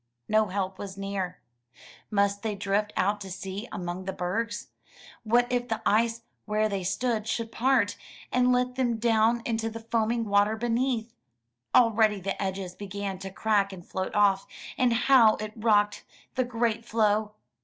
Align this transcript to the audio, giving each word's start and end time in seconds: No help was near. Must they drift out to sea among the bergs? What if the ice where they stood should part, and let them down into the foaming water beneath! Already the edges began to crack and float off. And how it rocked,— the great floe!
No 0.27 0.47
help 0.47 0.79
was 0.79 0.97
near. 0.97 1.37
Must 2.09 2.41
they 2.41 2.55
drift 2.55 2.91
out 2.97 3.21
to 3.21 3.29
sea 3.29 3.67
among 3.71 4.05
the 4.05 4.11
bergs? 4.11 4.69
What 5.21 5.45
if 5.51 5.67
the 5.67 5.79
ice 5.85 6.23
where 6.45 6.67
they 6.67 6.83
stood 6.83 7.27
should 7.27 7.51
part, 7.51 7.97
and 8.31 8.51
let 8.51 8.77
them 8.77 8.97
down 8.97 9.43
into 9.45 9.69
the 9.69 9.79
foaming 9.81 10.25
water 10.25 10.55
beneath! 10.55 11.13
Already 11.75 12.19
the 12.19 12.41
edges 12.41 12.73
began 12.73 13.19
to 13.19 13.29
crack 13.29 13.71
and 13.71 13.85
float 13.85 14.15
off. 14.15 14.47
And 14.75 14.91
how 14.91 15.35
it 15.35 15.53
rocked,— 15.55 16.03
the 16.33 16.45
great 16.45 16.83
floe! 16.83 17.33